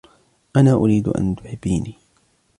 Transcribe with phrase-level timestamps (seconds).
[0.55, 1.93] أنا أريد أن تُحبيني.